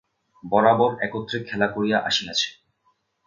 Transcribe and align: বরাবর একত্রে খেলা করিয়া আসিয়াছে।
বরাবর 0.43 0.91
একত্রে 1.01 1.37
খেলা 1.43 1.67
করিয়া 1.67 1.97
আসিয়াছে। 1.99 2.47